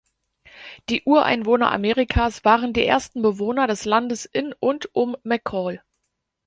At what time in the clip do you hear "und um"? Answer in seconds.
4.59-5.15